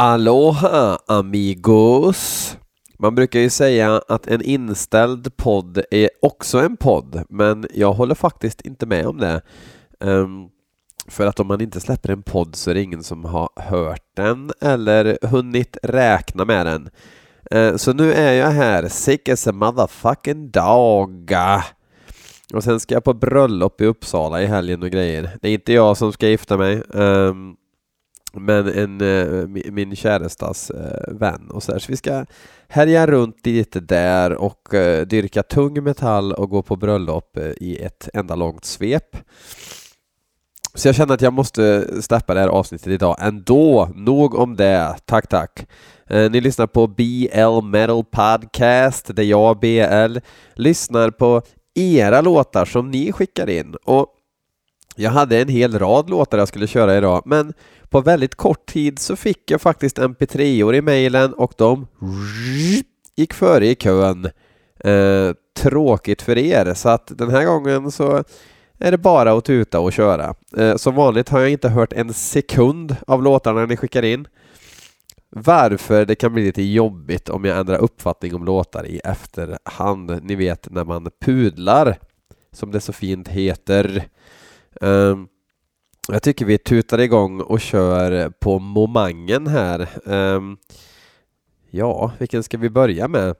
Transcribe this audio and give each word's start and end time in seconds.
Aloha 0.00 0.98
amigos! 1.06 2.56
Man 2.98 3.14
brukar 3.14 3.40
ju 3.40 3.50
säga 3.50 4.02
att 4.08 4.26
en 4.26 4.42
inställd 4.42 5.36
podd 5.36 5.82
är 5.90 6.10
också 6.22 6.58
en 6.58 6.76
podd, 6.76 7.22
men 7.28 7.66
jag 7.74 7.92
håller 7.92 8.14
faktiskt 8.14 8.60
inte 8.60 8.86
med 8.86 9.06
om 9.06 9.18
det. 9.18 9.40
Um, 10.00 10.48
för 11.08 11.26
att 11.26 11.40
om 11.40 11.46
man 11.46 11.60
inte 11.60 11.80
släpper 11.80 12.10
en 12.10 12.22
podd 12.22 12.56
så 12.56 12.70
är 12.70 12.74
det 12.74 12.82
ingen 12.82 13.02
som 13.02 13.24
har 13.24 13.48
hört 13.56 14.04
den 14.16 14.50
eller 14.60 15.18
hunnit 15.26 15.76
räkna 15.82 16.44
med 16.44 16.66
den. 16.66 16.90
Uh, 17.54 17.76
så 17.76 17.92
nu 17.92 18.12
är 18.12 18.32
jag 18.32 18.50
här, 18.50 18.88
sick 18.88 19.28
as 19.28 19.46
a 19.46 19.52
motherfucking 19.52 20.50
dog. 20.50 21.32
Och 22.54 22.64
sen 22.64 22.80
ska 22.80 22.94
jag 22.94 23.04
på 23.04 23.14
bröllop 23.14 23.80
i 23.80 23.84
Uppsala 23.84 24.42
i 24.42 24.46
helgen 24.46 24.82
och 24.82 24.90
grejer. 24.90 25.30
Det 25.42 25.48
är 25.48 25.52
inte 25.52 25.72
jag 25.72 25.96
som 25.96 26.12
ska 26.12 26.28
gifta 26.28 26.56
mig. 26.56 26.82
Um, 26.88 27.56
men 28.32 28.68
en, 28.68 29.00
uh, 29.00 29.48
min 29.48 29.96
kärestas 29.96 30.70
uh, 30.74 30.80
eh, 30.80 31.14
vän 31.14 31.50
och 31.50 31.62
så, 31.62 31.72
där. 31.72 31.78
så 31.78 31.86
vi 31.88 31.96
ska 31.96 32.24
härja 32.68 33.06
runt 33.06 33.46
lite 33.46 33.80
där 33.80 34.32
och 34.32 34.74
uh, 34.74 35.00
dyrka 35.00 35.42
tung 35.42 35.84
metall 35.84 36.32
och 36.32 36.50
gå 36.50 36.62
på 36.62 36.76
bröllop 36.76 37.38
i 37.56 37.76
ett 37.76 38.08
enda 38.14 38.34
långt 38.34 38.64
svep. 38.64 39.16
Så 40.74 40.88
jag 40.88 40.94
känner 40.94 41.14
att 41.14 41.22
jag 41.22 41.32
måste 41.32 41.86
släppa 42.02 42.34
det 42.34 42.40
här 42.40 42.48
avsnittet 42.48 42.86
idag 42.86 43.16
ändå. 43.20 43.88
Nog 43.94 44.34
om 44.34 44.56
det. 44.56 44.96
Tack, 45.04 45.26
tack. 45.26 45.66
Ni 46.30 46.40
lyssnar 46.40 46.66
på 46.66 46.86
BL 46.86 47.66
Metal 47.66 48.04
Podcast 48.04 49.16
där 49.16 49.22
jag, 49.22 49.58
BL, 49.58 50.18
lyssnar 50.54 51.10
på 51.10 51.42
era 51.74 52.20
låtar 52.20 52.64
som 52.64 52.90
ni 52.90 53.12
skickar 53.12 53.50
in. 53.50 53.74
Och 53.84 54.06
jag 54.98 55.10
hade 55.10 55.40
en 55.40 55.48
hel 55.48 55.78
rad 55.78 56.10
låtar 56.10 56.38
jag 56.38 56.48
skulle 56.48 56.66
köra 56.66 56.96
idag, 56.96 57.22
men 57.24 57.52
på 57.88 58.00
väldigt 58.00 58.34
kort 58.34 58.66
tid 58.66 58.98
så 58.98 59.16
fick 59.16 59.50
jag 59.50 59.60
faktiskt 59.60 59.98
mp3-or 59.98 60.74
i 60.74 60.82
mejlen 60.82 61.32
och 61.32 61.52
de 61.56 61.86
gick 63.16 63.34
före 63.34 63.66
i 63.66 63.74
kön. 63.74 64.24
Eh, 64.80 65.32
tråkigt 65.56 66.22
för 66.22 66.38
er, 66.38 66.74
så 66.74 66.88
att 66.88 67.12
den 67.18 67.30
här 67.30 67.44
gången 67.44 67.90
så 67.90 68.24
är 68.78 68.90
det 68.90 68.98
bara 68.98 69.32
att 69.32 69.44
tuta 69.44 69.80
och 69.80 69.92
köra. 69.92 70.34
Eh, 70.56 70.76
som 70.76 70.94
vanligt 70.94 71.28
har 71.28 71.40
jag 71.40 71.50
inte 71.50 71.68
hört 71.68 71.92
en 71.92 72.14
sekund 72.14 72.96
av 73.06 73.22
låtarna 73.22 73.66
ni 73.66 73.76
skickar 73.76 74.04
in. 74.04 74.26
Varför 75.30 76.04
det 76.04 76.14
kan 76.14 76.32
bli 76.32 76.44
lite 76.44 76.62
jobbigt 76.62 77.28
om 77.28 77.44
jag 77.44 77.58
ändrar 77.58 77.78
uppfattning 77.78 78.34
om 78.34 78.44
låtar 78.44 78.86
i 78.86 79.00
efterhand. 79.04 80.20
Ni 80.22 80.34
vet 80.34 80.70
när 80.70 80.84
man 80.84 81.10
pudlar, 81.20 81.98
som 82.52 82.70
det 82.70 82.80
så 82.80 82.92
fint 82.92 83.28
heter. 83.28 84.08
Um, 84.80 85.28
jag 86.08 86.22
tycker 86.22 86.44
vi 86.44 86.58
tutar 86.58 86.98
igång 86.98 87.40
och 87.40 87.60
kör 87.60 88.30
på 88.30 88.58
momangen 88.58 89.46
här. 89.46 89.88
Um, 90.04 90.58
ja, 91.70 92.12
vilken 92.18 92.42
ska 92.42 92.58
vi 92.58 92.70
börja 92.70 93.08
med? 93.08 93.36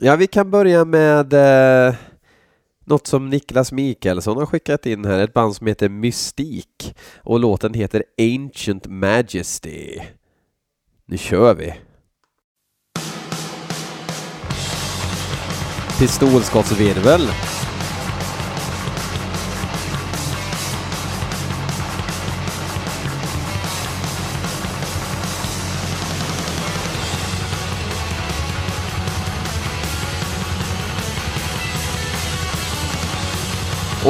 Ja, 0.00 0.16
vi 0.16 0.26
kan 0.26 0.50
börja 0.50 0.84
med 0.84 1.34
uh, 1.34 1.94
något 2.84 3.06
som 3.06 3.30
Niklas 3.30 3.72
Mikaelsson 3.72 4.36
har 4.36 4.46
skickat 4.46 4.86
in 4.86 5.04
här, 5.04 5.18
ett 5.18 5.32
band 5.32 5.56
som 5.56 5.66
heter 5.66 5.88
Mystik 5.88 6.96
och 7.16 7.40
låten 7.40 7.74
heter 7.74 8.04
Ancient 8.18 8.86
Majesty. 8.86 10.00
Nu 11.06 11.18
kör 11.18 11.54
vi! 11.54 11.74
Pistolskottsvirvel 15.98 17.28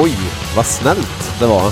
Oj, 0.01 0.17
vad 0.55 0.65
snällt 0.65 1.33
det 1.39 1.45
var. 1.45 1.71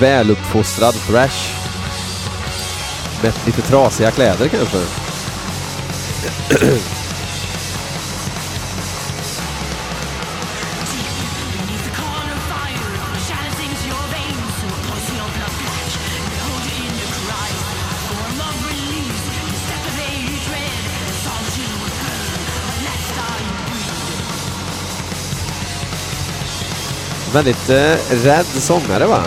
Väluppfostrad 0.00 0.94
thrash. 0.94 1.54
Med 3.22 3.32
lite 3.46 3.62
trasiga 3.62 4.10
kläder 4.10 4.48
kanske. 4.48 4.78
Väldigt 27.32 27.70
eh, 27.70 27.96
rädd 28.10 28.46
sångare 28.46 29.06
va? 29.06 29.22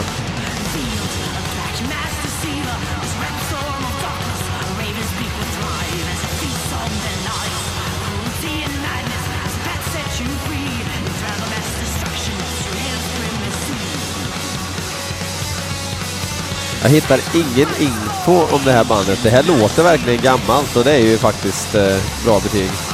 Jag 16.84 16.90
hittar 16.90 17.20
ingen 17.34 17.68
info 17.80 18.56
om 18.56 18.62
det 18.66 18.72
här 18.72 18.84
bandet. 18.84 19.20
Det 19.24 19.30
här 19.30 19.44
låter 19.44 19.84
verkligen 19.84 20.22
gammalt 20.22 20.76
och 20.76 20.84
det 20.84 20.92
är 20.92 21.00
ju 21.00 21.18
faktiskt 21.18 21.76
eh, 21.76 21.98
bra 22.26 22.40
betyg. 22.40 22.91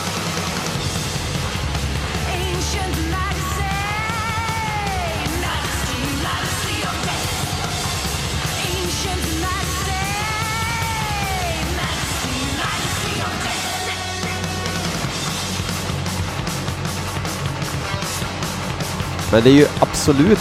Men 19.31 19.43
det 19.43 19.49
är 19.49 19.53
ju 19.53 19.67
absolut, 19.79 20.39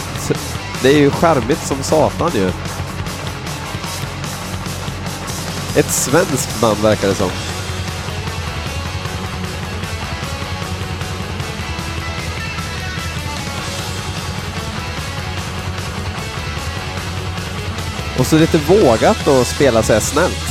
det 0.81 0.89
är 0.89 0.97
ju 0.97 1.09
skärmigt 1.09 1.67
som 1.67 1.83
satan 1.83 2.31
ju. 2.35 2.51
Ett 5.75 5.91
svenskt 5.91 6.61
band 6.61 6.77
verkar 6.77 7.07
det 7.07 7.15
som. 7.15 7.29
Och 18.19 18.27
så 18.27 18.37
lite 18.37 18.57
vågat 18.57 19.27
att 19.27 19.47
spela 19.47 19.83
så 19.83 19.93
här 19.93 19.99
snällt. 19.99 20.46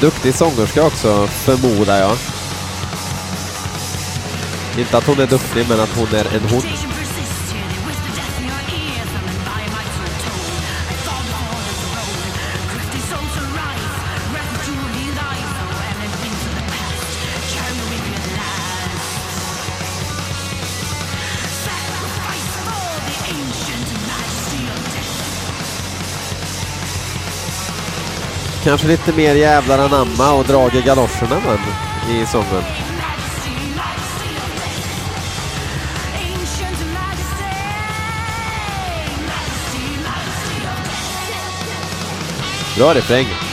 Duktig 0.00 0.34
sångerska 0.34 0.86
också, 0.86 1.26
förmodar 1.26 1.96
jag. 1.96 2.16
Inte 4.78 4.98
att 4.98 5.06
hon 5.06 5.20
är 5.20 5.26
duktig, 5.26 5.66
men 5.68 5.80
att 5.80 5.96
hon 5.96 6.08
är 6.08 6.36
en 6.36 6.48
hon. 6.50 6.97
Kanske 28.68 28.88
lite 28.88 29.12
mer 29.12 29.34
jävlar 29.34 29.78
anamma 29.78 30.32
och 30.32 30.44
drag 30.44 30.74
i 30.74 30.82
galoscherna 30.82 31.40
men, 31.46 32.16
i 32.16 32.26
sången. 32.26 32.62
Bra 42.76 42.94
refräng. 42.94 43.47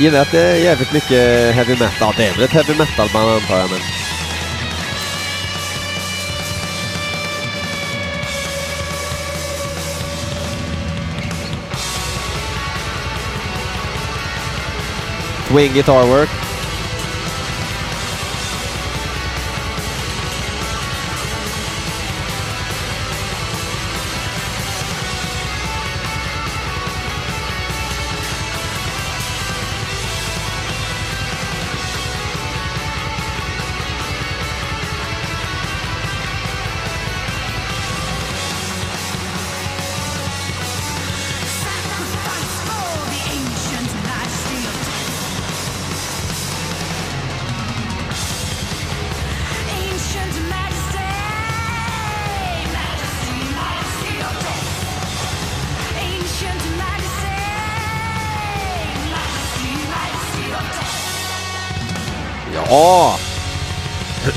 Gillar 0.00 0.20
att 0.20 0.30
det 0.30 0.40
är 0.40 0.56
jävligt 0.56 0.92
mycket 0.92 1.54
heavy 1.54 1.72
metal. 1.72 1.90
Ja, 2.00 2.14
det 2.16 2.26
är 2.26 2.32
väl 2.32 2.42
ett 2.42 2.50
heavy 2.50 2.74
metal-band 2.74 3.30
antar 3.30 3.58
jag, 3.58 3.70
men... 3.70 3.80
Swing 15.48 15.72
guitar 15.72 16.06
work. 16.06 16.39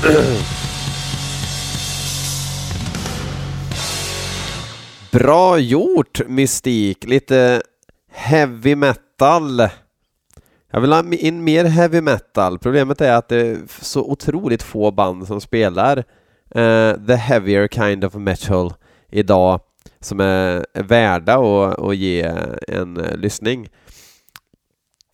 Bra 5.12 5.58
gjort, 5.58 6.20
Mystik. 6.28 7.04
Lite 7.04 7.62
heavy 8.12 8.76
metal. 8.76 9.68
Jag 10.70 10.80
vill 10.80 10.92
ha 10.92 11.04
in 11.12 11.44
mer 11.44 11.64
heavy 11.64 12.00
metal. 12.00 12.58
Problemet 12.58 13.00
är 13.00 13.12
att 13.12 13.28
det 13.28 13.46
är 13.46 13.58
så 13.80 14.02
otroligt 14.02 14.62
få 14.62 14.90
band 14.90 15.26
som 15.26 15.40
spelar 15.40 15.98
uh, 15.98 16.04
the 17.06 17.14
heavier 17.14 17.68
kind 17.68 18.04
of 18.04 18.14
metal 18.14 18.74
idag 19.10 19.60
som 20.00 20.20
är, 20.20 20.66
värda 20.82 21.34
att, 21.34 21.78
att 21.78 21.96
ge 21.96 22.32
en 22.68 22.96
eh, 22.96 23.16
lyssning. 23.16 23.68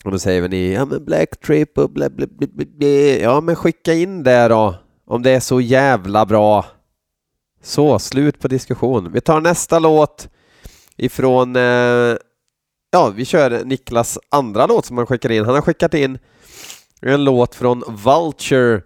Och 0.03 0.11
då 0.11 0.19
säger 0.19 0.41
väl 0.41 0.51
ni, 0.51 0.73
ja 0.73 0.85
men 0.85 1.05
Black 1.05 1.39
Trip 1.39 1.77
och 1.77 1.89
bla 1.89 2.09
bla 2.09 2.27
bla 2.27 2.47
bla 2.51 2.65
bla. 2.65 2.87
Ja 3.21 3.41
men 3.41 3.55
skicka 3.55 3.93
in 3.93 4.23
det 4.23 4.47
då, 4.47 4.75
om 5.05 5.21
det 5.21 5.31
är 5.31 5.39
så 5.39 5.61
jävla 5.61 6.25
bra. 6.25 6.65
Så, 7.63 7.99
slut 7.99 8.39
på 8.39 8.47
diskussion. 8.47 9.11
Vi 9.11 9.21
tar 9.21 9.41
nästa 9.41 9.79
låt 9.79 10.29
ifrån, 10.97 11.55
eh, 11.55 12.15
ja 12.91 13.09
vi 13.15 13.25
kör 13.25 13.65
Niklas 13.65 14.19
andra 14.29 14.65
låt 14.65 14.85
som 14.85 14.97
han 14.97 15.07
skickar 15.07 15.31
in. 15.31 15.45
Han 15.45 15.55
har 15.55 15.61
skickat 15.61 15.93
in 15.93 16.19
en 17.01 17.23
låt 17.23 17.55
från 17.55 17.83
Vulture. 17.87 18.81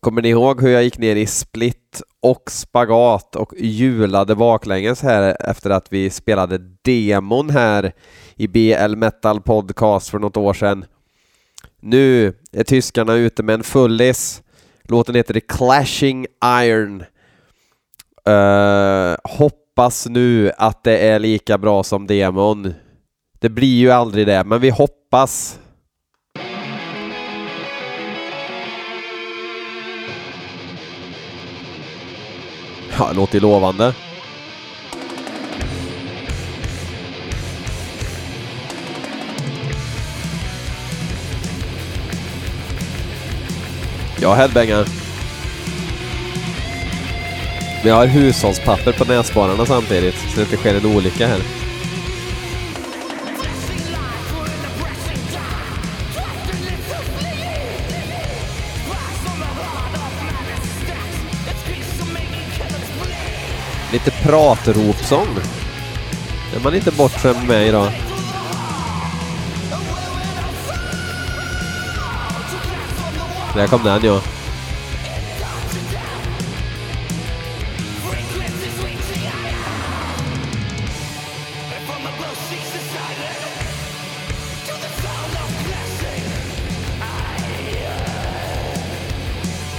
Kommer 0.00 0.22
ni 0.22 0.28
ihåg 0.28 0.62
hur 0.62 0.70
jag 0.70 0.84
gick 0.84 0.98
ner 0.98 1.16
i 1.16 1.26
split 1.26 2.02
och 2.22 2.50
spagat 2.50 3.36
och 3.36 3.52
hjulade 3.58 4.34
baklänges 4.34 5.02
här 5.02 5.36
efter 5.40 5.70
att 5.70 5.92
vi 5.92 6.10
spelade 6.10 6.58
demon 6.82 7.50
här 7.50 7.92
i 8.38 8.48
BL 8.48 8.96
Metal 8.96 9.40
Podcast 9.40 10.08
för 10.08 10.18
något 10.18 10.36
år 10.36 10.54
sedan. 10.54 10.84
Nu 11.80 12.34
är 12.52 12.64
tyskarna 12.64 13.14
ute 13.14 13.42
med 13.42 13.54
en 13.54 13.62
fullis. 13.62 14.42
Låten 14.82 15.14
heter 15.14 15.34
The 15.34 15.40
Clashing 15.40 16.26
Iron. 16.44 17.04
Uh, 18.28 19.16
hoppas 19.24 20.06
nu 20.06 20.52
att 20.58 20.84
det 20.84 20.98
är 20.98 21.18
lika 21.18 21.58
bra 21.58 21.82
som 21.82 22.06
demon. 22.06 22.74
Det 23.38 23.48
blir 23.48 23.78
ju 23.78 23.90
aldrig 23.90 24.26
det, 24.26 24.44
men 24.44 24.60
vi 24.60 24.70
hoppas. 24.70 25.58
Ja, 32.98 33.08
det 33.08 33.16
låter 33.16 33.34
ju 33.34 33.40
lovande. 33.40 33.94
Jag 44.20 44.34
headbangar. 44.34 44.86
Men 47.82 47.88
jag 47.88 47.94
har 47.94 48.06
hushållspapper 48.06 48.92
på 48.92 49.04
näsborrarna 49.04 49.66
samtidigt, 49.66 50.14
så 50.14 50.36
det 50.36 50.40
inte 50.40 50.56
sker 50.56 50.74
en 50.74 50.96
olycka 50.96 51.26
här. 51.26 51.40
Lite 63.92 64.10
pratropsång. 64.10 65.28
Det 66.50 66.56
är 66.56 66.60
man 66.60 66.74
inte 66.74 66.90
bortskämd 66.90 67.48
med 67.48 67.68
idag. 67.68 68.07
Där 73.58 73.66
kom 73.66 73.84
den 73.84 74.04
ja. 74.04 74.20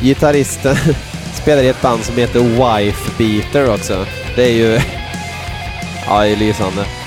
Gitarristen 0.01 0.75
spelar 1.33 1.63
i 1.63 1.67
ett 1.67 1.81
band 1.81 2.03
som 2.03 2.17
heter 2.17 2.39
Wife 2.39 3.11
Beater 3.17 3.73
också. 3.73 4.05
Det 4.35 4.43
är 4.43 4.53
ju... 4.53 4.79
Ja, 6.07 6.21
det 6.21 6.29
är 6.29 6.35
lysande. 6.35 6.98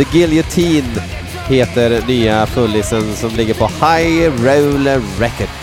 The 0.00 0.06
Guillotine 0.12 1.02
heter 1.48 2.02
nya 2.08 2.46
fullisen 2.46 3.16
som 3.16 3.30
ligger 3.36 3.54
på 3.54 3.66
High 3.66 4.32
Roller 4.44 5.00
Records. 5.18 5.59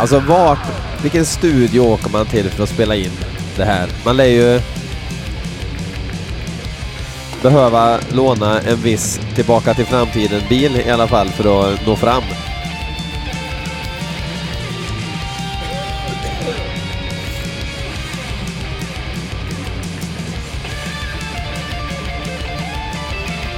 Alltså 0.00 0.20
vart, 0.20 0.58
vilken 1.02 1.26
studio 1.26 1.80
åker 1.80 2.10
man 2.10 2.26
till 2.26 2.50
för 2.50 2.62
att 2.62 2.68
spela 2.68 2.94
in 2.94 3.10
det 3.56 3.64
här? 3.64 3.88
Man 4.04 4.16
lär 4.16 4.24
ju 4.24 4.60
behöva 7.42 7.98
låna 8.12 8.60
en 8.60 8.76
viss 8.76 9.20
Tillbaka 9.34 9.74
till 9.74 9.86
framtiden-bil 9.86 10.76
i 10.86 10.90
alla 10.90 11.08
fall 11.08 11.28
för 11.28 11.72
att 11.72 11.86
nå 11.86 11.96
fram. 11.96 12.22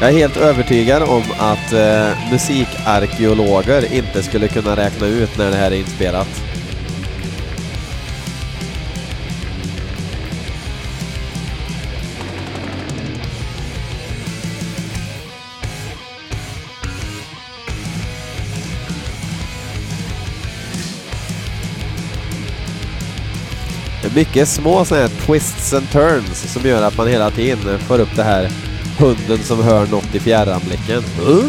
Jag 0.02 0.10
är 0.10 0.14
helt 0.14 0.36
övertygad 0.36 1.02
om 1.02 1.22
att 1.38 1.72
eh, 1.72 2.30
musikarkeologer 2.30 3.94
inte 3.94 4.22
skulle 4.22 4.48
kunna 4.48 4.76
räkna 4.76 5.06
ut 5.06 5.38
när 5.38 5.50
det 5.50 5.56
här 5.56 5.70
är 5.70 5.76
inspelat. 5.76 6.28
Det 24.02 24.08
är 24.08 24.14
mycket 24.14 24.48
små 24.48 24.84
sådana 24.84 25.06
här 25.06 25.26
twists 25.26 25.72
and 25.74 25.90
turns 25.90 26.52
som 26.52 26.62
gör 26.62 26.82
att 26.82 26.96
man 26.96 27.08
hela 27.08 27.30
tiden 27.30 27.78
får 27.78 28.00
upp 28.00 28.16
det 28.16 28.22
här 28.22 28.50
hunden 29.02 29.38
som 29.38 29.62
hör 29.62 29.86
något 29.86 30.14
i 30.14 30.20
fjärranblicken. 30.20 31.02
Uh? 31.28 31.44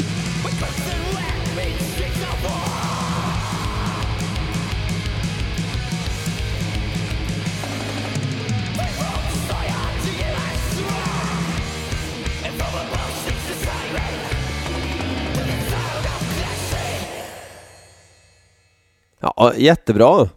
Ja, 19.19 19.53
jättebra. 19.57 20.29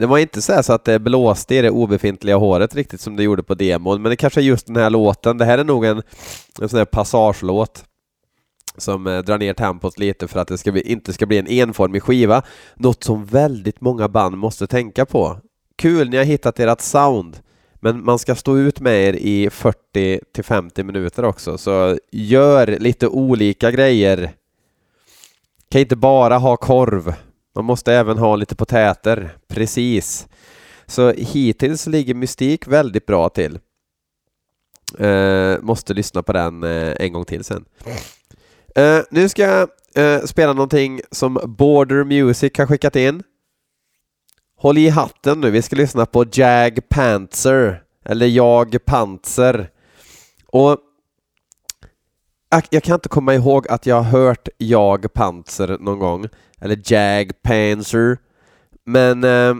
Det 0.00 0.06
var 0.06 0.18
inte 0.18 0.42
så, 0.42 0.52
här 0.52 0.62
så 0.62 0.72
att 0.72 0.84
det 0.84 0.98
blåste 0.98 1.54
i 1.54 1.62
det 1.62 1.70
obefintliga 1.70 2.36
håret 2.36 2.74
riktigt 2.74 3.00
som 3.00 3.16
det 3.16 3.22
gjorde 3.22 3.42
på 3.42 3.54
demon, 3.54 4.02
men 4.02 4.10
det 4.10 4.16
kanske 4.16 4.40
är 4.40 4.44
just 4.44 4.66
den 4.66 4.76
här 4.76 4.90
låten. 4.90 5.38
Det 5.38 5.44
här 5.44 5.58
är 5.58 5.64
nog 5.64 5.84
en, 5.84 6.02
en 6.60 6.68
sån 6.68 6.78
här 6.78 6.84
passagelåt 6.84 7.84
som 8.76 9.06
eh, 9.06 9.18
drar 9.18 9.38
ner 9.38 9.54
tempot 9.54 9.98
lite 9.98 10.28
för 10.28 10.40
att 10.40 10.48
det 10.48 10.58
ska 10.58 10.72
bli, 10.72 10.80
inte 10.80 11.12
ska 11.12 11.26
bli 11.26 11.38
en 11.38 11.48
enformig 11.48 12.02
skiva. 12.02 12.42
Något 12.74 13.04
som 13.04 13.24
väldigt 13.24 13.80
många 13.80 14.08
band 14.08 14.38
måste 14.38 14.66
tänka 14.66 15.06
på. 15.06 15.38
Kul, 15.76 16.10
ni 16.10 16.16
har 16.16 16.24
hittat 16.24 16.60
ert 16.60 16.80
sound, 16.80 17.38
men 17.74 18.04
man 18.04 18.18
ska 18.18 18.34
stå 18.34 18.58
ut 18.58 18.80
med 18.80 19.08
er 19.08 19.12
i 19.12 19.50
40 19.50 20.20
till 20.34 20.44
50 20.44 20.84
minuter 20.84 21.24
också, 21.24 21.58
så 21.58 21.98
gör 22.12 22.66
lite 22.66 23.08
olika 23.08 23.70
grejer. 23.70 24.32
Kan 25.68 25.80
inte 25.80 25.96
bara 25.96 26.38
ha 26.38 26.56
korv. 26.56 27.14
Man 27.56 27.64
måste 27.64 27.92
även 27.92 28.18
ha 28.18 28.36
lite 28.36 28.56
potäter, 28.56 29.36
precis. 29.48 30.26
Så 30.86 31.12
hittills 31.12 31.86
ligger 31.86 32.14
Mystik 32.14 32.66
väldigt 32.66 33.06
bra 33.06 33.28
till. 33.28 33.58
Eh, 34.98 35.60
måste 35.60 35.94
lyssna 35.94 36.22
på 36.22 36.32
den 36.32 36.62
eh, 36.62 36.94
en 37.00 37.12
gång 37.12 37.24
till 37.24 37.44
sen. 37.44 37.64
Eh, 38.74 39.00
nu 39.10 39.28
ska 39.28 39.42
jag 39.42 39.68
eh, 39.94 40.22
spela 40.22 40.52
någonting 40.52 41.00
som 41.10 41.38
Border 41.44 42.04
Music 42.04 42.52
har 42.58 42.66
skickat 42.66 42.96
in. 42.96 43.22
Håll 44.56 44.78
i 44.78 44.88
hatten 44.88 45.40
nu, 45.40 45.50
vi 45.50 45.62
ska 45.62 45.76
lyssna 45.76 46.06
på 46.06 46.24
Jag 46.32 46.88
Panzer, 46.88 47.82
eller 48.04 48.26
Jag 48.26 48.84
Panzer. 48.84 49.70
Och 50.46 50.78
jag, 52.50 52.62
jag 52.70 52.82
kan 52.82 52.94
inte 52.94 53.08
komma 53.08 53.34
ihåg 53.34 53.68
att 53.68 53.86
jag 53.86 53.96
har 53.96 54.20
hört 54.20 54.48
Jag 54.58 55.12
Panzer 55.12 55.76
någon 55.80 55.98
gång, 55.98 56.28
eller 56.60 56.82
Jag 56.86 57.42
Panzer. 57.42 58.18
Men 58.84 59.24
eh, 59.24 59.54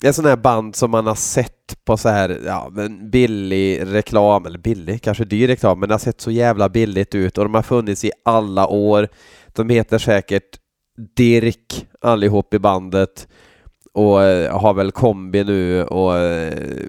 det 0.00 0.08
är 0.08 0.12
sådana 0.12 0.28
här 0.28 0.36
band 0.36 0.76
som 0.76 0.90
man 0.90 1.06
har 1.06 1.14
sett 1.14 1.84
på 1.84 1.96
så 1.96 2.08
här, 2.08 2.40
ja, 2.46 2.68
men 2.72 3.10
billig 3.10 3.82
reklam, 3.84 4.46
eller 4.46 4.58
billig, 4.58 5.02
kanske 5.02 5.24
dyr 5.24 5.46
reklam, 5.46 5.80
men 5.80 5.88
det 5.88 5.94
har 5.94 5.98
sett 5.98 6.20
så 6.20 6.30
jävla 6.30 6.68
billigt 6.68 7.14
ut 7.14 7.38
och 7.38 7.44
de 7.44 7.54
har 7.54 7.62
funnits 7.62 8.04
i 8.04 8.10
alla 8.24 8.66
år. 8.66 9.08
De 9.52 9.68
heter 9.68 9.98
säkert 9.98 10.58
Dirk 11.16 11.86
allihop 12.00 12.54
i 12.54 12.58
bandet 12.58 13.28
och 13.92 14.22
eh, 14.22 14.58
har 14.60 14.74
väl 14.74 14.92
kombi 14.92 15.44
nu 15.44 15.84
och 15.84 16.18
eh, 16.18 16.82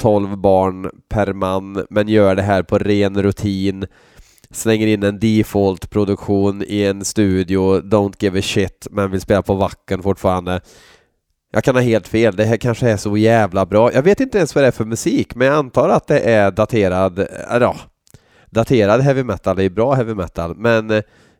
12 0.00 0.38
barn 0.38 0.90
per 1.08 1.32
man, 1.32 1.86
men 1.90 2.08
gör 2.08 2.34
det 2.34 2.42
här 2.42 2.62
på 2.62 2.78
ren 2.78 3.22
rutin. 3.22 3.86
Slänger 4.50 4.86
in 4.86 5.02
en 5.02 5.18
default-produktion 5.18 6.62
i 6.66 6.84
en 6.84 7.04
studio, 7.04 7.80
don't 7.80 8.14
give 8.18 8.38
a 8.38 8.42
shit, 8.42 8.86
men 8.90 9.10
vill 9.10 9.20
spela 9.20 9.42
på 9.42 9.54
vacken 9.54 10.02
fortfarande. 10.02 10.60
Jag 11.52 11.64
kan 11.64 11.74
ha 11.74 11.82
helt 11.82 12.08
fel, 12.08 12.36
det 12.36 12.44
här 12.44 12.56
kanske 12.56 12.90
är 12.90 12.96
så 12.96 13.16
jävla 13.16 13.66
bra. 13.66 13.92
Jag 13.92 14.02
vet 14.02 14.20
inte 14.20 14.38
ens 14.38 14.54
vad 14.54 14.64
det 14.64 14.68
är 14.68 14.72
för 14.72 14.84
musik, 14.84 15.34
men 15.34 15.46
jag 15.46 15.56
antar 15.56 15.88
att 15.88 16.06
det 16.06 16.20
är 16.20 16.50
daterad, 16.50 17.18
eh, 17.18 17.26
ja, 17.50 17.76
daterad 18.50 19.00
heavy 19.00 19.22
metal, 19.22 19.56
det 19.56 19.64
är 19.64 19.70
bra 19.70 19.94
heavy 19.94 20.14
metal, 20.14 20.56
men 20.56 20.90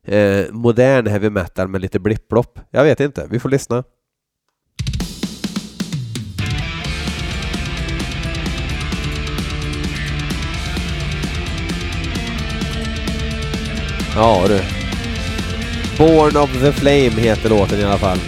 eh, 0.04 0.44
modern 0.50 1.06
heavy 1.06 1.30
metal 1.30 1.68
med 1.68 1.80
lite 1.80 1.98
blipplopp. 1.98 2.58
Jag 2.70 2.84
vet 2.84 3.00
inte, 3.00 3.26
vi 3.30 3.40
får 3.40 3.48
lyssna. 3.48 3.84
Ja 14.16 14.44
du. 14.48 14.60
Born 15.98 16.36
of 16.36 16.50
the 16.60 16.72
Flame 16.72 17.20
heter 17.20 17.48
låten 17.48 17.80
i 17.80 17.84
alla 17.84 17.98
fall. 17.98 18.18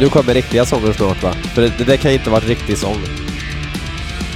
Nu 0.00 0.08
kommer 0.08 0.34
riktiga 0.34 0.64
sånger 0.64 0.92
snart 0.92 1.22
va? 1.22 1.32
För 1.54 1.62
det, 1.62 1.72
det 1.78 1.84
där 1.84 1.96
kan 1.96 2.10
inte 2.12 2.30
vara 2.30 2.40
riktig 2.40 2.78
sång. 2.78 2.98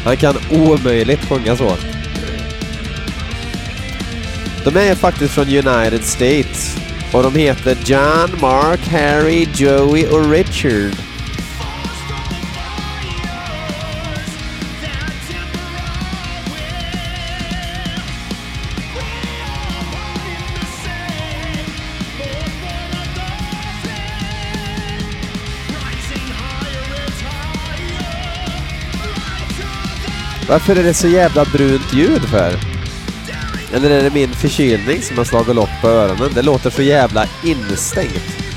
Han 0.04 0.16
kan 0.16 0.34
omöjligt 0.50 1.28
sjunga 1.28 1.56
så. 1.56 1.76
De 4.64 4.76
är 4.76 4.94
faktiskt 4.94 5.34
från 5.34 5.48
United 5.48 6.04
States. 6.04 6.76
Och 7.12 7.22
de 7.22 7.34
heter 7.34 7.76
John, 7.84 8.40
Mark, 8.40 8.88
Harry, 8.88 9.48
Joey 9.54 10.06
och 10.06 10.30
Richard. 10.30 10.92
Varför 30.48 30.76
är 30.76 30.82
det 30.82 30.94
så 30.94 31.08
jävla 31.08 31.44
brunt 31.44 31.92
ljud 31.92 32.22
för? 32.22 32.69
Eller 33.74 33.90
är 33.90 34.02
det 34.02 34.10
min 34.10 34.32
förkylning 34.32 35.02
som 35.02 35.18
har 35.18 35.24
slagit 35.24 35.54
lock 35.54 35.70
på 35.80 35.88
öronen? 35.88 36.30
Det 36.34 36.42
låter 36.42 36.70
så 36.70 36.82
jävla 36.82 37.26
instängt. 37.44 38.50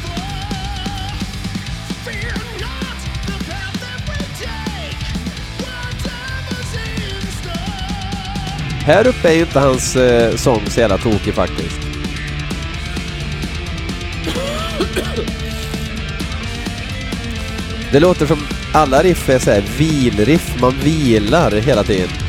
Här 8.85 9.07
uppe 9.07 9.29
är 9.29 9.33
ju 9.33 9.41
inte 9.41 9.59
hans 9.59 9.95
eh, 9.95 10.35
sång 10.35 10.61
så 10.67 10.79
jävla 10.79 10.97
tokig 10.97 11.33
faktiskt. 11.33 11.79
Det 17.91 17.99
låter 17.99 18.25
som 18.25 18.39
alla 18.73 19.03
riff 19.03 19.29
är 19.29 19.39
såhär 19.39 19.63
vilriff, 19.77 20.61
man 20.61 20.73
vilar 20.83 21.51
hela 21.51 21.83
tiden. 21.83 22.22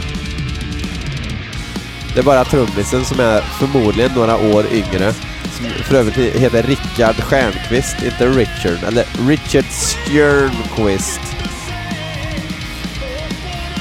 Det 2.14 2.20
är 2.20 2.24
bara 2.24 2.44
trummisen 2.44 3.04
som 3.04 3.20
är 3.20 3.40
förmodligen 3.40 4.12
några 4.12 4.36
år 4.36 4.66
yngre. 4.72 5.12
Som 5.56 5.66
för 5.66 5.94
övrigt 5.94 6.36
heter 6.36 6.62
Rickard 6.62 7.16
Stjernqvist, 7.16 8.02
inte 8.02 8.28
Richard. 8.28 8.84
Eller 8.86 9.04
Richard 9.28 9.64
Stjernqvist. 9.64 11.20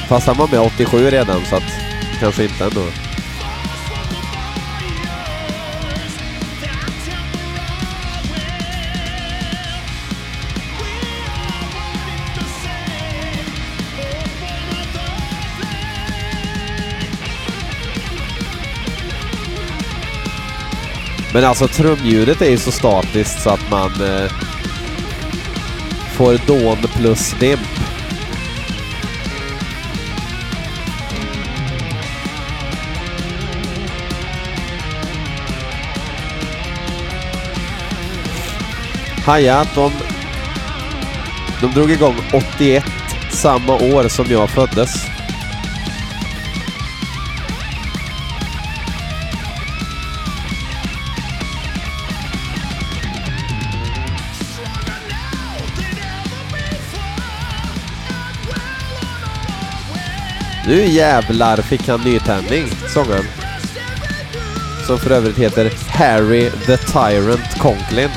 Fast 0.07 0.27
han 0.27 0.37
var 0.37 0.47
med 0.47 0.59
87 0.59 1.09
redan 1.09 1.45
så 1.45 1.55
att 1.55 1.63
kanske 2.19 2.43
inte 2.43 2.63
ändå. 2.63 3.02
Men 21.33 21.43
alltså 21.43 21.67
trumljudet 21.67 22.41
är 22.41 22.49
ju 22.49 22.57
så 22.57 22.71
statiskt 22.71 23.41
så 23.41 23.49
att 23.49 23.69
man 23.69 23.91
eh, 24.01 24.31
får 26.13 26.47
dån 26.47 26.77
plus 26.77 27.35
dimp. 27.39 27.59
Haja 39.25 39.59
att 39.59 39.75
de, 39.75 39.91
de 41.61 41.71
drog 41.71 41.91
igång 41.91 42.15
81, 42.33 42.85
samma 43.31 43.73
år 43.73 44.07
som 44.07 44.25
jag 44.29 44.49
föddes. 44.49 45.12
Nu 60.67 60.85
jävlar 60.85 61.57
fick 61.57 61.87
han 61.87 62.01
nytändning, 62.01 62.67
sångaren. 62.93 63.25
Som 64.87 64.97
för 64.97 65.11
övrigt 65.11 65.37
heter 65.37 65.71
Harry 65.87 66.49
the 66.49 66.77
Tyrant 66.77 67.59
Conklin. 67.59 68.09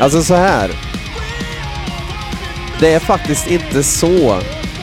Alltså 0.00 0.22
så 0.22 0.34
här. 0.34 0.70
Det 2.80 2.94
är 2.94 3.00
faktiskt 3.00 3.46
inte 3.46 3.82
så 3.82 4.40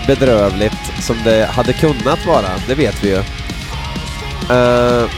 bedrövligt 0.08 0.92
som 1.02 1.16
det 1.24 1.46
hade 1.52 1.74
kunnat 1.74 2.26
vara, 2.26 2.48
det 2.68 2.76
vet 2.76 3.04
vi 3.04 3.10
ju. 3.10 3.18
Uh, 4.52 5.10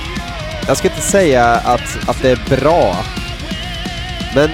jag 0.67 0.77
ska 0.77 0.87
inte 0.87 1.01
säga 1.01 1.45
att, 1.45 2.09
att 2.09 2.21
det 2.21 2.29
är 2.29 2.57
bra, 2.57 2.95
men 4.35 4.49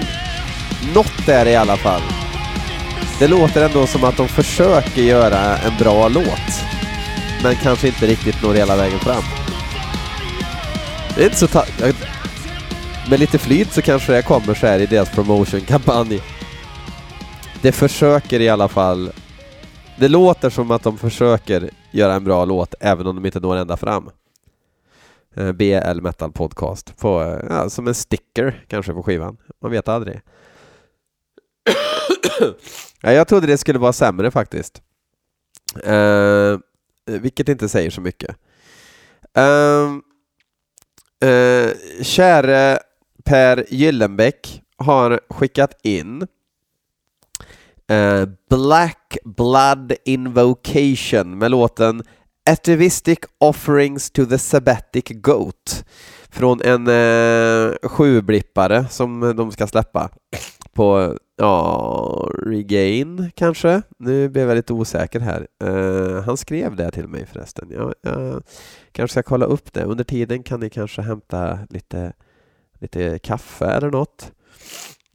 något 0.94 1.28
är 1.28 1.44
det 1.44 1.50
i 1.50 1.56
alla 1.56 1.76
fall. 1.76 2.02
Det 3.18 3.26
låter 3.28 3.64
ändå 3.64 3.86
som 3.86 4.04
att 4.04 4.16
de 4.16 4.28
försöker 4.28 5.02
göra 5.02 5.58
en 5.58 5.76
bra 5.78 6.08
låt, 6.08 6.64
men 7.42 7.56
kanske 7.56 7.86
inte 7.86 8.06
riktigt 8.06 8.42
når 8.42 8.54
hela 8.54 8.76
vägen 8.76 8.98
fram. 9.00 9.22
Det 11.16 11.20
är 11.22 11.24
inte 11.24 11.38
så 11.38 11.46
ta- 11.46 11.66
med 13.14 13.20
lite 13.20 13.38
flyt 13.38 13.72
så 13.72 13.82
kanske 13.82 14.12
det 14.12 14.22
kommer 14.22 14.54
så 14.54 14.66
här 14.66 14.78
i 14.78 14.86
deras 14.86 15.10
promotionkampanj. 15.10 16.22
Det 17.62 17.72
försöker 17.72 18.40
i 18.40 18.48
alla 18.48 18.68
fall. 18.68 19.10
Det 19.98 20.08
låter 20.08 20.50
som 20.50 20.70
att 20.70 20.82
de 20.82 20.98
försöker 20.98 21.70
göra 21.90 22.14
en 22.14 22.24
bra 22.24 22.44
låt 22.44 22.74
även 22.80 23.06
om 23.06 23.16
de 23.16 23.26
inte 23.26 23.40
når 23.40 23.56
ända 23.56 23.76
fram. 23.76 24.10
Eh, 25.34 25.52
BL 25.52 26.00
Metal 26.00 26.32
Podcast. 26.32 26.96
På, 26.96 27.22
eh, 27.22 27.46
ja, 27.48 27.70
som 27.70 27.88
en 27.88 27.94
sticker 27.94 28.64
kanske 28.68 28.92
på 28.92 29.02
skivan. 29.02 29.36
Man 29.62 29.70
vet 29.70 29.88
aldrig. 29.88 30.20
ja, 33.02 33.12
jag 33.12 33.28
trodde 33.28 33.46
det 33.46 33.58
skulle 33.58 33.78
vara 33.78 33.92
sämre 33.92 34.30
faktiskt. 34.30 34.82
Uh, 35.86 36.58
vilket 37.06 37.48
inte 37.48 37.68
säger 37.68 37.90
så 37.90 38.00
mycket. 38.00 38.36
Uh, 39.38 39.98
uh, 41.28 41.72
käre 42.02 42.78
Per 43.24 43.64
Gyllenbäck 43.68 44.62
har 44.76 45.20
skickat 45.28 45.78
in 45.82 46.26
eh, 47.88 48.28
Black 48.50 49.18
Blood 49.24 49.92
Invocation 50.04 51.38
med 51.38 51.50
låten 51.50 52.02
Atavistic 52.50 53.18
Offerings 53.38 54.10
to 54.10 54.26
the 54.26 54.38
Sabbatic 54.38 55.04
Goat 55.08 55.84
från 56.28 56.60
en 56.62 56.86
eh, 56.86 57.74
sjublippare 57.82 58.88
som 58.88 59.36
de 59.36 59.52
ska 59.52 59.66
släppa 59.66 60.10
på 60.74 61.18
ja, 61.36 62.30
Regain 62.46 63.30
kanske? 63.34 63.82
Nu 63.98 64.28
blev 64.28 64.48
jag 64.48 64.56
lite 64.56 64.72
osäker 64.72 65.20
här. 65.20 65.46
Uh, 65.64 66.20
han 66.20 66.36
skrev 66.36 66.76
det 66.76 66.90
till 66.90 67.08
mig 67.08 67.26
förresten. 67.26 67.68
Jag, 67.70 67.94
jag 68.02 68.42
kanske 68.92 69.12
ska 69.12 69.22
kolla 69.22 69.46
upp 69.46 69.72
det. 69.72 69.84
Under 69.84 70.04
tiden 70.04 70.42
kan 70.42 70.60
ni 70.60 70.70
kanske 70.70 71.02
hämta 71.02 71.58
lite, 71.70 72.12
lite 72.80 73.18
kaffe 73.18 73.66
eller 73.66 73.90
något. 73.90 74.32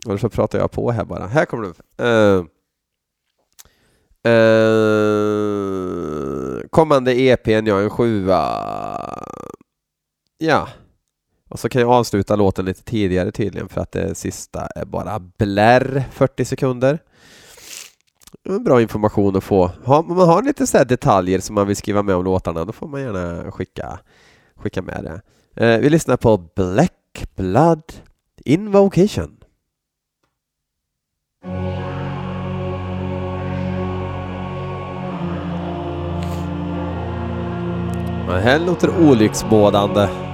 Eller 0.07 0.17
så 0.17 0.29
pratar 0.29 0.59
jag 0.59 0.71
på 0.71 0.91
här 0.91 1.05
bara. 1.05 1.27
Här 1.27 1.45
kommer 1.45 1.63
det 1.63 1.73
Uh, 2.03 2.45
uh, 4.27 4.35
eh, 6.57 6.67
kommande 6.69 7.21
EPn, 7.21 7.67
ja, 7.67 7.79
en 7.79 7.89
sjua. 7.89 8.43
Ja. 10.37 10.67
Och 11.49 11.59
så 11.59 11.69
kan 11.69 11.81
jag 11.81 11.91
avsluta 11.91 12.35
låten 12.35 12.65
lite 12.65 12.83
tidigare 12.83 13.31
tydligen 13.31 13.69
för 13.69 13.81
att 13.81 13.91
det 13.91 14.15
sista 14.15 14.67
är 14.75 14.85
bara 14.85 15.19
blärr 15.19 16.03
40 16.11 16.45
sekunder. 16.45 16.99
Bra 18.65 18.81
information 18.81 19.35
att 19.35 19.43
få. 19.43 19.71
Om 19.85 20.07
man 20.07 20.27
har 20.27 20.43
lite 20.43 20.67
så 20.67 20.77
här 20.77 20.85
detaljer 20.85 21.39
som 21.39 21.55
man 21.55 21.67
vill 21.67 21.75
skriva 21.75 22.03
med 22.03 22.15
om 22.15 22.23
låtarna 22.23 22.65
då 22.65 22.71
får 22.71 22.87
man 22.87 23.01
gärna 23.01 23.51
skicka, 23.51 23.99
skicka 24.55 24.81
med 24.81 25.03
det. 25.03 25.21
Eh, 25.65 25.79
vi 25.79 25.89
lyssnar 25.89 26.17
på 26.17 26.37
Black 26.37 26.93
Blood 27.35 27.83
Invocation. 28.45 29.35
Det 38.27 38.39
här 38.43 38.59
låter 38.59 39.09
olycksbådande. 39.09 40.28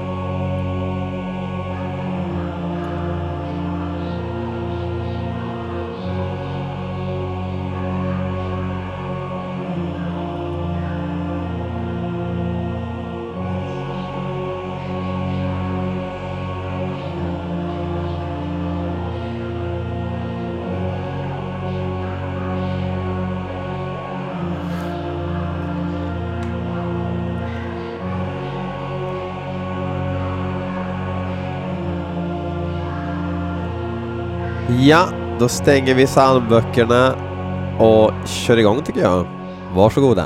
Då 35.39 35.47
stänger 35.47 35.95
vi 35.95 36.05
psalmböckerna 36.05 37.15
och 37.79 38.11
kör 38.27 38.57
igång 38.57 38.83
tycker 38.83 39.01
jag. 39.01 39.27
Varsågoda. 39.75 40.25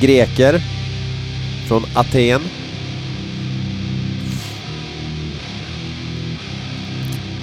Greker 0.00 0.60
från 1.68 1.82
Aten. 1.94 2.63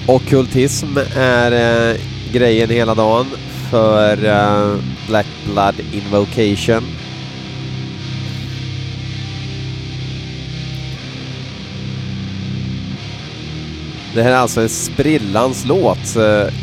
Ockultism 0.06 0.98
är 1.16 1.52
eh, 1.90 1.96
grejen 2.32 2.70
hela 2.70 2.94
dagen 2.94 3.26
för 3.70 4.24
eh, 4.24 4.78
Black 5.08 5.26
Blood 5.44 5.74
Invocation. 5.92 6.82
Det 14.14 14.22
här 14.22 14.30
är 14.30 14.36
alltså 14.36 14.60
en 14.60 14.68
sprillans 14.68 15.64
låt. 15.66 16.16
Eh, 16.16 16.54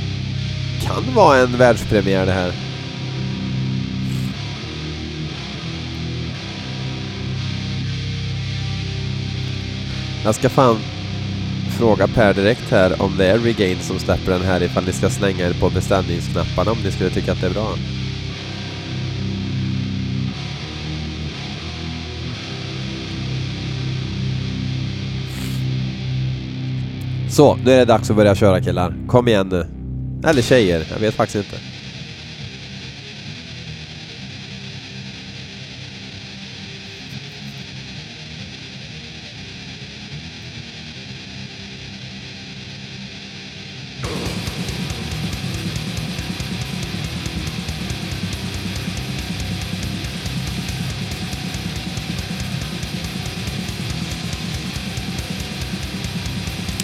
kan 0.82 1.16
vara 1.16 1.38
en 1.38 1.58
världspremiär 1.58 2.26
det 2.26 2.32
här. 2.32 2.54
Jag 10.24 10.36
ska 10.36 10.50
fan 10.50 10.80
fråga 11.80 12.08
Per 12.08 12.34
direkt 12.34 12.72
här 12.72 13.02
om 13.02 13.18
det 13.18 13.26
är 13.26 13.40
Regain 13.40 13.80
som 13.80 14.00
släpper 14.00 14.32
den 14.32 14.42
här 14.42 14.64
ifall 14.64 14.86
ni 14.86 14.94
ska 14.94 15.10
slänga 15.10 15.48
er 15.48 15.54
på 15.54 15.70
beställningsknapparna 15.70 16.72
om 16.72 16.78
ni 16.84 16.92
skulle 16.92 17.10
tycka 17.10 17.32
att 17.32 17.42
det 17.42 17.48
är 17.48 17.52
bra. 17.52 17.74
Så, 27.30 27.56
nu 27.56 27.72
är 27.72 27.78
det 27.78 27.86
dags 27.86 28.10
att 28.10 28.16
börja 28.16 28.36
köra 28.36 28.62
killar. 28.62 28.94
Kom 29.08 29.28
igen 29.28 29.50
nu. 29.50 29.66
Eller 30.30 30.42
tjejer, 30.42 30.88
jag 30.92 31.00
vet 31.00 31.14
faktiskt 31.14 31.46
inte. 31.46 31.79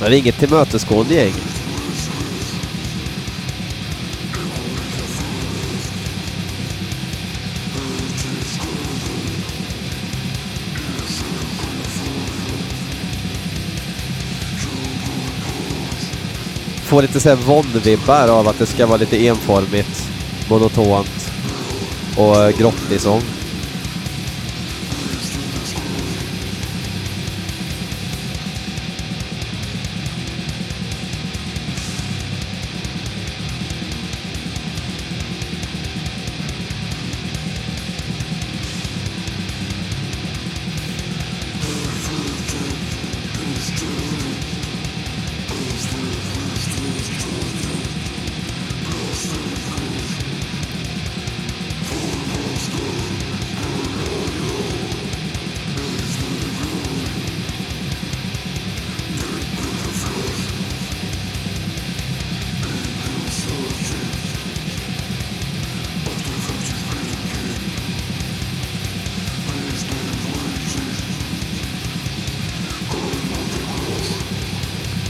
Det 0.09 0.15
är 0.15 0.19
inget 0.19 0.39
tillmötesgående 0.39 1.13
gäng. 1.13 1.33
Får 16.83 17.01
lite 17.01 17.19
såhär 17.19 17.35
våndvibbar 17.35 18.27
av 18.27 18.47
att 18.47 18.59
det 18.59 18.65
ska 18.65 18.85
vara 18.85 18.97
lite 18.97 19.25
enformigt, 19.25 20.09
monotont 20.49 21.31
och 22.17 22.53
grottig 22.57 23.01
sång. 23.01 23.21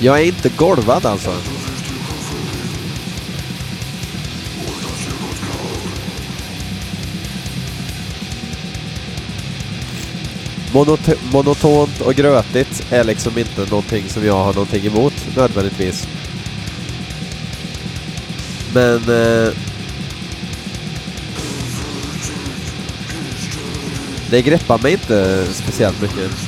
Jag 0.05 0.19
är 0.21 0.25
inte 0.25 0.49
golvad 0.49 1.05
alltså. 1.05 1.33
Monot- 10.73 11.31
monotont 11.31 12.01
och 12.01 12.13
grötigt 12.13 12.91
är 12.91 13.03
liksom 13.03 13.37
inte 13.37 13.61
någonting 13.61 14.03
som 14.09 14.25
jag 14.25 14.33
har 14.33 14.53
någonting 14.53 14.85
emot 14.85 15.13
nödvändigtvis. 15.35 16.07
Men... 18.73 18.95
Eh, 18.95 19.53
det 24.29 24.41
greppar 24.41 24.77
mig 24.77 24.91
inte 24.91 25.45
speciellt 25.53 26.01
mycket. 26.01 26.44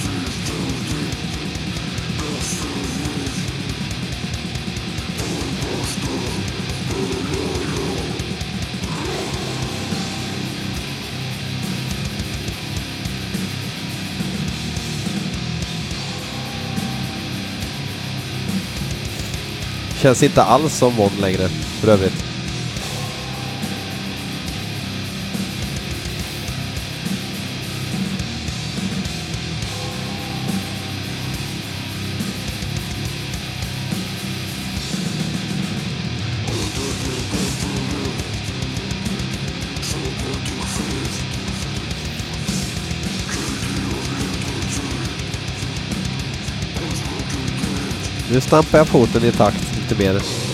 Känns 19.97 20.23
inte 20.23 20.43
alls 20.43 20.73
som 20.73 20.95
Vonn 20.95 21.12
längre, 21.21 21.49
för 21.49 21.88
övrigt. 21.88 22.23
Nu 48.31 48.41
stampar 48.41 48.77
jag 48.77 48.88
foten 48.88 49.23
i 49.23 49.31
takt 49.31 49.66
lite 49.88 49.95
mer. 49.95 50.46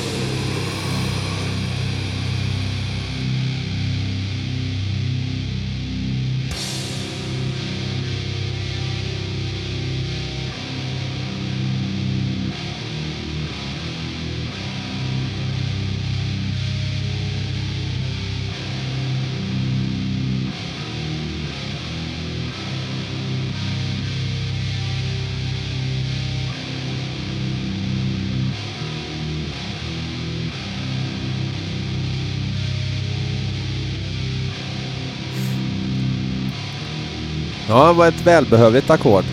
Ja, 37.74 37.88
det 37.88 37.94
var 37.94 38.08
ett 38.08 38.26
välbehövligt 38.26 38.90
ackord. 38.90 39.24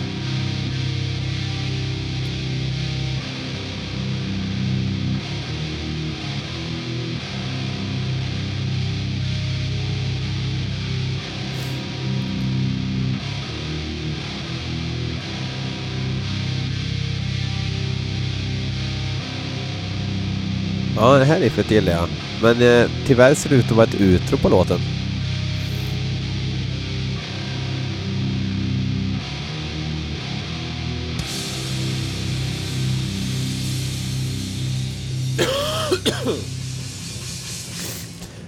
Ja, 20.95 21.17
det 21.17 21.25
här 21.25 21.39
riffet 21.39 21.71
gillar 21.71 21.93
jag. 21.93 22.07
Men 22.41 22.61
eh, 22.61 22.89
tyvärr 23.05 23.33
ser 23.33 23.49
det 23.49 23.55
ut 23.55 23.65
att 23.65 23.71
vara 23.71 23.87
ett 23.87 24.01
utro 24.01 24.37
på 24.37 24.49
låten. 24.49 24.79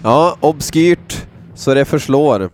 Ja, 0.04 0.38
obskyrt 0.40 1.26
så 1.56 1.74
det 1.74 1.86
förslår. 1.86 2.50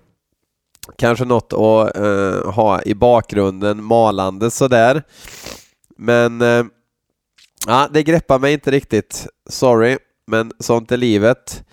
Kanske 0.96 1.26
något 1.26 1.54
att 1.54 2.04
eh, 2.06 2.52
ha 2.52 2.82
i 2.82 2.96
bakgrunden 2.96 3.84
malande 3.84 4.52
sådär. 4.52 5.04
Men 5.98 6.42
eh, 6.42 6.64
ja, 7.68 7.88
det 7.94 8.04
greppar 8.04 8.40
mig 8.40 8.54
inte 8.54 8.72
riktigt. 8.72 9.28
Sorry, 9.50 9.98
men 10.28 10.52
sånt 10.60 10.92
är 10.92 10.98
livet. 10.98 11.64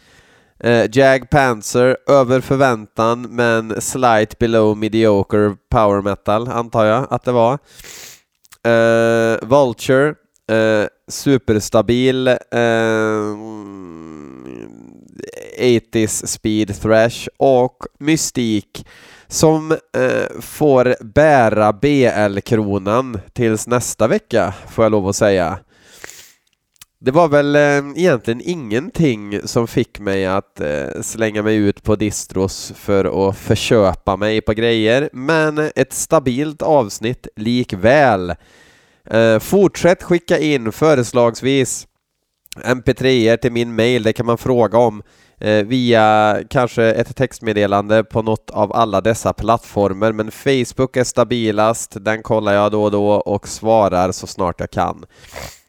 Eh, 0.60 0.84
Jag 0.84 1.30
Panzer, 1.30 1.96
över 2.08 2.40
förväntan 2.40 3.22
men 3.22 3.80
slight 3.80 4.38
below 4.38 4.76
mediocre 4.76 5.56
power 5.70 6.02
metal 6.02 6.48
antar 6.48 6.84
jag 6.84 7.06
att 7.10 7.24
det 7.24 7.32
var. 7.32 7.58
Eh, 8.64 9.38
Vulture, 9.42 10.08
eh, 10.50 10.86
superstabil 11.08 12.28
eh, 12.28 12.36
80s 15.58 16.26
speed 16.26 16.80
thrash 16.80 17.28
och 17.36 17.76
Mystik 17.98 18.86
som 19.28 19.72
eh, 19.72 20.40
får 20.40 21.04
bära 21.04 21.72
BL-kronan 21.72 23.20
tills 23.32 23.66
nästa 23.66 24.08
vecka, 24.08 24.54
får 24.68 24.84
jag 24.84 24.92
lov 24.92 25.08
att 25.08 25.16
säga. 25.16 25.58
Det 26.98 27.10
var 27.10 27.28
väl 27.28 27.56
eh, 27.56 28.00
egentligen 28.02 28.40
ingenting 28.44 29.40
som 29.44 29.68
fick 29.68 30.00
mig 30.00 30.26
att 30.26 30.60
eh, 30.60 31.00
slänga 31.02 31.42
mig 31.42 31.56
ut 31.56 31.82
på 31.82 31.96
distros 31.96 32.72
för 32.76 33.28
att 33.28 33.36
förköpa 33.36 34.16
mig 34.16 34.40
på 34.40 34.52
grejer, 34.52 35.10
men 35.12 35.70
ett 35.74 35.92
stabilt 35.92 36.62
avsnitt 36.62 37.28
likväl. 37.36 38.34
Eh, 39.04 39.38
fortsätt 39.38 40.02
skicka 40.02 40.38
in 40.38 40.72
föreslagsvis 40.72 41.86
mp3er 42.64 43.36
till 43.36 43.52
min 43.52 43.74
mail, 43.74 44.02
det 44.02 44.12
kan 44.12 44.26
man 44.26 44.38
fråga 44.38 44.78
om 44.78 45.02
eh, 45.40 45.66
via 45.66 46.38
kanske 46.50 46.84
ett 46.84 47.16
textmeddelande 47.16 48.04
på 48.04 48.22
något 48.22 48.50
av 48.50 48.72
alla 48.72 49.00
dessa 49.00 49.32
plattformar, 49.32 50.12
men 50.12 50.30
Facebook 50.30 50.96
är 50.96 51.04
stabilast, 51.04 51.96
den 52.00 52.22
kollar 52.22 52.52
jag 52.52 52.72
då 52.72 52.84
och 52.84 52.90
då 52.90 53.10
och 53.10 53.48
svarar 53.48 54.12
så 54.12 54.26
snart 54.26 54.60
jag 54.60 54.70
kan. 54.70 55.04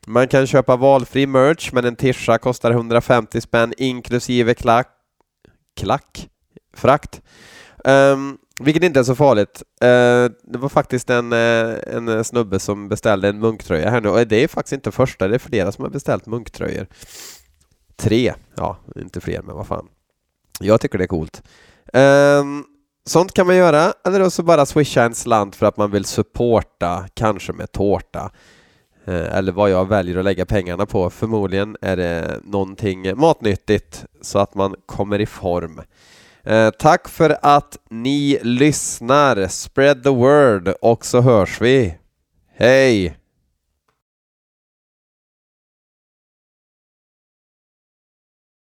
Man 0.08 0.28
kan 0.28 0.48
köpa 0.48 0.76
valfri 0.76 1.28
merch, 1.28 1.70
men 1.74 1.86
en 1.86 1.96
tisha 1.96 2.38
kostar 2.38 2.72
150 2.72 3.42
spänn 3.42 3.74
inklusive 3.78 4.54
klack, 4.54 4.88
klack, 5.80 6.30
frakt. 6.74 7.22
Um, 7.84 8.38
vilket 8.60 8.84
inte 8.84 9.00
är 9.00 9.04
så 9.04 9.16
farligt. 9.16 9.64
Eh, 9.82 10.32
det 10.44 10.58
var 10.58 10.70
faktiskt 10.70 11.10
en, 11.10 11.34
eh, 11.34 11.76
en 11.88 12.24
snubbe 12.24 12.60
som 12.60 12.90
beställde 12.90 13.30
en 13.30 13.40
munktröja 13.40 13.90
här 13.90 14.02
nu 14.02 14.10
och 14.10 14.28
det 14.28 14.44
är 14.44 14.48
faktiskt 14.48 14.74
inte 14.74 14.92
första, 14.92 15.28
det 15.28 15.36
är 15.36 15.40
flera 15.40 15.72
som 15.72 15.84
har 15.84 15.90
beställt 15.90 16.26
munktröjor. 16.26 16.88
Tre, 17.96 18.34
ja, 18.56 18.78
inte 18.96 19.22
fler, 19.22 19.42
men 19.42 19.56
vad 19.56 19.68
fan. 19.68 19.88
Jag 20.60 20.82
tycker 20.82 20.98
det 20.98 21.04
är 21.04 21.08
coolt. 21.08 21.44
Ehm, 21.94 22.64
sånt 23.06 23.34
kan 23.34 23.48
man 23.48 23.56
göra, 23.56 23.94
eller 24.06 24.30
så 24.30 24.44
bara 24.44 24.66
swisha 24.66 25.04
en 25.04 25.16
slant 25.16 25.56
för 25.56 25.66
att 25.66 25.78
man 25.78 25.92
vill 25.92 26.06
supporta, 26.06 27.06
kanske 27.14 27.54
med 27.54 27.72
tårta. 27.72 28.32
Eh, 29.06 29.38
eller 29.38 29.52
vad 29.52 29.70
jag 29.70 29.88
väljer 29.88 30.18
att 30.18 30.24
lägga 30.24 30.46
pengarna 30.46 30.86
på. 30.86 31.10
Förmodligen 31.10 31.78
är 31.82 31.98
det 31.98 32.40
någonting 32.44 33.18
matnyttigt 33.18 34.06
så 34.22 34.40
att 34.40 34.56
man 34.56 34.76
kommer 34.86 35.22
i 35.22 35.26
form. 35.26 35.82
Eh, 36.48 36.70
Tack 36.70 37.08
för 37.08 37.38
att 37.42 37.78
ni 37.90 38.40
lyssnar. 38.44 39.48
Spread 39.48 40.04
the 40.04 40.10
word 40.10 40.74
och 40.82 41.06
så 41.06 41.22
hörs 41.22 41.62
vi. 41.62 41.96
Hej! 42.58 43.17